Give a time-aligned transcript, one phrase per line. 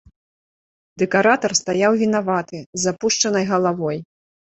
[1.01, 3.97] Дэкаратар стаяў вінаваты, з апушчанай галавой.